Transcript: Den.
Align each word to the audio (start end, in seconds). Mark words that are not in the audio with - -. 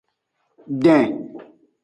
Den. 0.85 1.05